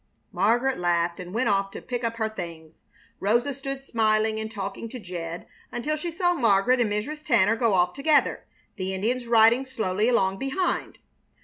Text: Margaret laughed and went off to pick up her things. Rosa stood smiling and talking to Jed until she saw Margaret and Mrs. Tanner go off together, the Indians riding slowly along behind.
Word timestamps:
Margaret 0.31 0.79
laughed 0.79 1.19
and 1.19 1.31
went 1.31 1.47
off 1.49 1.69
to 1.69 1.79
pick 1.79 2.03
up 2.03 2.15
her 2.15 2.27
things. 2.27 2.81
Rosa 3.19 3.53
stood 3.53 3.83
smiling 3.83 4.39
and 4.39 4.51
talking 4.51 4.89
to 4.89 4.99
Jed 4.99 5.45
until 5.71 5.95
she 5.95 6.09
saw 6.09 6.33
Margaret 6.33 6.79
and 6.81 6.91
Mrs. 6.91 7.23
Tanner 7.23 7.55
go 7.55 7.75
off 7.75 7.93
together, 7.93 8.47
the 8.77 8.95
Indians 8.95 9.27
riding 9.27 9.63
slowly 9.63 10.09
along 10.09 10.39
behind. 10.39 10.97